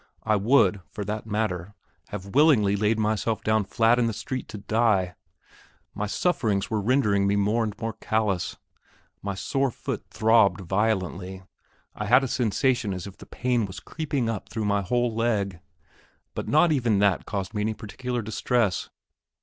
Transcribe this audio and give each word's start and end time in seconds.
I 0.23 0.35
would, 0.35 0.81
for 0.89 1.05
that 1.05 1.27
matter, 1.27 1.75
have 2.07 2.33
willingly 2.33 2.75
laid 2.75 2.97
myself 2.97 3.43
down 3.43 3.65
flat 3.65 3.99
in 3.99 4.07
the 4.07 4.13
street 4.13 4.47
to 4.47 4.57
die. 4.57 5.13
My 5.93 6.07
sufferings 6.07 6.71
were 6.71 6.81
rendering 6.81 7.27
me 7.27 7.35
more 7.35 7.63
and 7.63 7.77
more 7.79 7.93
callous. 7.93 8.57
My 9.21 9.35
sore 9.35 9.69
foot 9.69 10.03
throbbed 10.09 10.61
violently; 10.61 11.43
I 11.93 12.07
had 12.07 12.23
a 12.23 12.27
sensation 12.27 12.95
as 12.95 13.05
if 13.05 13.17
the 13.17 13.27
pain 13.27 13.67
was 13.67 13.79
creeping 13.79 14.27
up 14.27 14.49
through 14.49 14.65
my 14.65 14.81
whole 14.81 15.13
leg. 15.13 15.59
But 16.33 16.47
not 16.47 16.71
even 16.71 16.97
that 16.97 17.27
caused 17.27 17.53
me 17.53 17.61
any 17.61 17.75
particular 17.75 18.23
distress. 18.23 18.89